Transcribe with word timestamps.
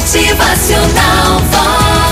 Motivacional. 0.00 1.42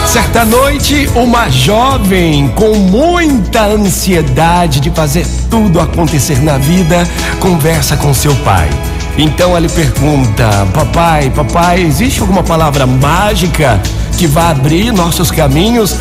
Certa 0.06 0.44
noite, 0.44 1.08
uma 1.14 1.48
jovem 1.48 2.46
com 2.48 2.74
muita 2.74 3.64
ansiedade 3.64 4.78
de 4.78 4.90
fazer 4.90 5.26
tudo 5.50 5.80
acontecer 5.80 6.42
na 6.42 6.58
vida 6.58 7.08
conversa 7.40 7.96
com 7.96 8.12
seu 8.12 8.34
pai. 8.36 8.68
Então 9.16 9.56
ela 9.56 9.66
pergunta: 9.70 10.68
Papai, 10.74 11.30
papai, 11.30 11.80
existe 11.80 12.20
alguma 12.20 12.42
palavra 12.42 12.86
mágica 12.86 13.80
que 14.18 14.26
vá 14.26 14.50
abrir 14.50 14.92
nossos 14.92 15.30
caminhos? 15.30 15.96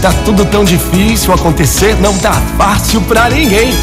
Tá 0.00 0.12
tudo 0.24 0.42
tão 0.46 0.64
difícil 0.64 1.34
acontecer, 1.34 1.96
não 2.00 2.16
tá 2.16 2.32
fácil 2.56 3.02
para 3.02 3.28
ninguém. 3.28 3.74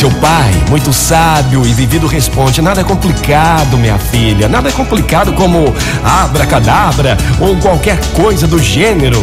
Seu 0.00 0.10
pai, 0.12 0.50
muito 0.70 0.94
sábio 0.94 1.66
e 1.66 1.74
vivido, 1.74 2.06
responde: 2.06 2.62
Nada 2.62 2.80
é 2.80 2.84
complicado, 2.84 3.76
minha 3.76 3.98
filha. 3.98 4.48
Nada 4.48 4.70
é 4.70 4.72
complicado 4.72 5.34
como 5.34 5.74
abracadabra 6.02 7.18
ou 7.38 7.54
qualquer 7.58 8.00
coisa 8.14 8.46
do 8.46 8.58
gênero. 8.58 9.20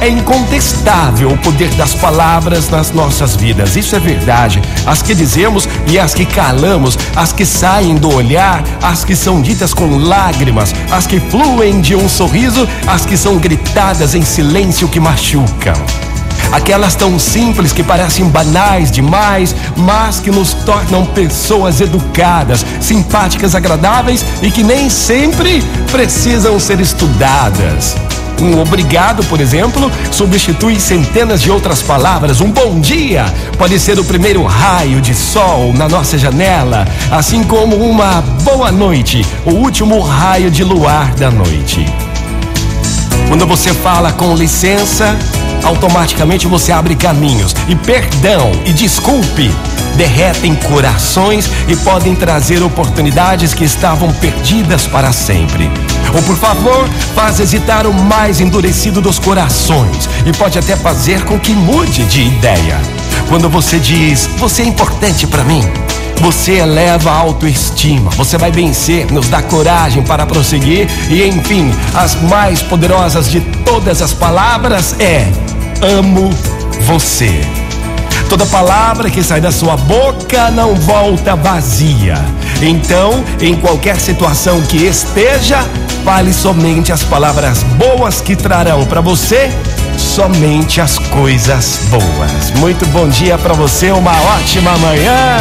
É 0.00 0.08
incontestável 0.08 1.30
o 1.30 1.36
poder 1.36 1.68
das 1.74 1.94
palavras 1.94 2.70
nas 2.70 2.90
nossas 2.90 3.36
vidas. 3.36 3.76
Isso 3.76 3.94
é 3.96 3.98
verdade. 3.98 4.62
As 4.86 5.02
que 5.02 5.14
dizemos 5.14 5.68
e 5.86 5.98
as 5.98 6.14
que 6.14 6.24
calamos, 6.24 6.98
as 7.14 7.30
que 7.30 7.44
saem 7.44 7.94
do 7.94 8.10
olhar, 8.10 8.64
as 8.80 9.04
que 9.04 9.14
são 9.14 9.42
ditas 9.42 9.74
com 9.74 9.98
lágrimas, 9.98 10.74
as 10.90 11.06
que 11.06 11.20
fluem 11.20 11.82
de 11.82 11.94
um 11.94 12.08
sorriso, 12.08 12.66
as 12.86 13.04
que 13.04 13.14
são 13.14 13.36
gritadas 13.36 14.14
em 14.14 14.24
silêncio 14.24 14.88
que 14.88 14.98
machucam. 14.98 16.07
Aquelas 16.50 16.94
tão 16.94 17.18
simples 17.18 17.72
que 17.72 17.82
parecem 17.82 18.28
banais 18.28 18.90
demais, 18.90 19.54
mas 19.76 20.18
que 20.18 20.30
nos 20.30 20.54
tornam 20.54 21.04
pessoas 21.04 21.80
educadas, 21.80 22.64
simpáticas, 22.80 23.54
agradáveis 23.54 24.24
e 24.42 24.50
que 24.50 24.62
nem 24.62 24.88
sempre 24.88 25.62
precisam 25.90 26.58
ser 26.58 26.80
estudadas. 26.80 27.96
Um 28.40 28.60
obrigado, 28.60 29.24
por 29.24 29.40
exemplo, 29.40 29.90
substitui 30.12 30.78
centenas 30.78 31.42
de 31.42 31.50
outras 31.50 31.82
palavras. 31.82 32.40
Um 32.40 32.50
bom 32.50 32.80
dia 32.80 33.24
pode 33.58 33.78
ser 33.80 33.98
o 33.98 34.04
primeiro 34.04 34.44
raio 34.44 35.00
de 35.00 35.12
sol 35.14 35.72
na 35.74 35.88
nossa 35.88 36.16
janela, 36.16 36.86
assim 37.10 37.42
como 37.42 37.76
uma 37.76 38.22
boa 38.44 38.70
noite, 38.70 39.26
o 39.44 39.50
último 39.50 40.00
raio 40.00 40.50
de 40.50 40.62
luar 40.62 41.12
da 41.14 41.30
noite. 41.30 41.84
Quando 43.28 43.44
você 43.44 43.74
fala 43.74 44.12
com 44.12 44.34
licença, 44.34 45.18
automaticamente 45.68 46.46
você 46.46 46.72
abre 46.72 46.96
caminhos. 46.96 47.54
E 47.68 47.76
perdão 47.76 48.50
e 48.64 48.72
desculpe 48.72 49.50
derretem 49.98 50.54
corações 50.54 51.50
e 51.66 51.74
podem 51.74 52.14
trazer 52.14 52.62
oportunidades 52.62 53.52
que 53.52 53.64
estavam 53.64 54.12
perdidas 54.12 54.86
para 54.86 55.12
sempre. 55.12 55.68
Ou 56.14 56.22
por 56.22 56.36
favor, 56.36 56.88
faz 57.16 57.40
hesitar 57.40 57.84
o 57.84 57.92
mais 57.92 58.40
endurecido 58.40 59.00
dos 59.00 59.18
corações 59.18 60.08
e 60.24 60.32
pode 60.32 60.56
até 60.56 60.76
fazer 60.76 61.24
com 61.24 61.38
que 61.38 61.52
mude 61.52 62.04
de 62.04 62.22
ideia. 62.22 62.80
Quando 63.28 63.48
você 63.48 63.78
diz, 63.80 64.30
você 64.38 64.62
é 64.62 64.66
importante 64.66 65.26
para 65.26 65.42
mim, 65.42 65.62
você 66.20 66.52
eleva 66.58 67.10
a 67.10 67.16
autoestima, 67.16 68.10
você 68.12 68.38
vai 68.38 68.52
vencer, 68.52 69.10
nos 69.10 69.28
dá 69.28 69.42
coragem 69.42 70.02
para 70.02 70.24
prosseguir 70.24 70.88
e, 71.10 71.26
enfim, 71.26 71.72
as 71.94 72.14
mais 72.22 72.62
poderosas 72.62 73.28
de 73.30 73.40
todas 73.64 74.00
as 74.00 74.12
palavras 74.12 74.94
é: 74.98 75.28
amo 75.82 76.30
você. 76.80 77.40
Toda 78.28 78.44
palavra 78.46 79.10
que 79.10 79.22
sai 79.22 79.40
da 79.40 79.50
sua 79.50 79.76
boca 79.76 80.50
não 80.50 80.74
volta 80.74 81.34
vazia. 81.34 82.16
Então, 82.60 83.24
em 83.40 83.54
qualquer 83.54 83.98
situação 83.98 84.60
que 84.62 84.84
esteja, 84.84 85.64
fale 86.04 86.32
somente 86.32 86.92
as 86.92 87.02
palavras 87.02 87.62
boas 87.62 88.20
que 88.20 88.36
trarão 88.36 88.84
para 88.86 89.00
você 89.00 89.50
somente 89.98 90.80
as 90.80 90.98
coisas 90.98 91.80
boas. 91.90 92.50
Muito 92.58 92.86
bom 92.86 93.08
dia 93.08 93.36
para 93.36 93.52
você, 93.54 93.90
uma 93.90 94.12
ótima 94.36 94.76
manhã. 94.78 95.38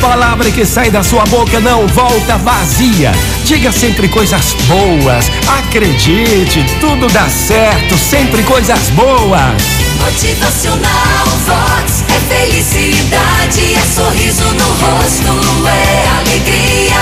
Palavra 0.00 0.50
que 0.50 0.64
sai 0.64 0.90
da 0.90 1.02
sua 1.02 1.24
boca 1.24 1.60
não 1.60 1.86
volta 1.88 2.36
vazia. 2.38 3.12
Diga 3.44 3.70
sempre 3.72 4.08
coisas 4.08 4.54
boas. 4.66 5.30
Acredite, 5.58 6.64
tudo 6.80 7.06
dá 7.08 7.28
certo. 7.28 7.96
Sempre 7.96 8.42
coisas 8.42 8.90
boas. 8.90 9.62
Motivacional 10.00 11.26
Vox. 11.46 12.04
É 12.08 12.34
felicidade, 12.34 13.74
é 13.74 13.82
sorriso 13.94 14.44
no 14.44 14.64
rosto, 14.64 15.66
é 15.66 16.08
alegria, 16.18 16.94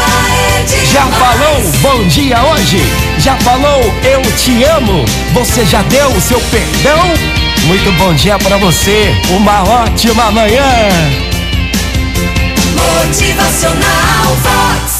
é 0.59 0.63
demais. 0.63 0.91
Já 0.91 1.07
falou 1.07 1.63
bom 1.81 2.09
dia 2.09 2.43
hoje? 2.45 2.81
Já 3.19 3.37
falou 3.37 3.83
eu 4.05 4.23
te 4.37 4.65
amo? 4.65 5.05
Você 5.35 5.65
já 5.65 5.83
deu 5.83 6.09
o 6.09 6.21
seu 6.21 6.41
perdão? 6.51 7.15
Muito 7.67 7.93
bom 7.99 8.15
dia 8.15 8.39
para 8.39 8.57
você. 8.57 9.15
Uma 9.31 9.63
ótima 9.65 10.31
manhã. 10.31 11.36
Motivacional 12.77 14.37
Vox. 14.43 14.96